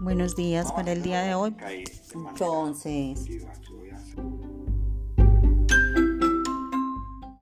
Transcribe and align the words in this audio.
Buenos 0.00 0.34
días 0.34 0.72
para 0.72 0.92
el 0.92 1.02
día 1.02 1.20
de 1.20 1.34
hoy. 1.34 1.54
Entonces, 2.14 3.30